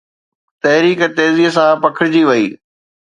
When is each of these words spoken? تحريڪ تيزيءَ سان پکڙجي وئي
تحريڪ 0.61 0.99
تيزيءَ 1.15 1.51
سان 1.55 1.71
پکڙجي 1.83 2.23
وئي 2.29 2.45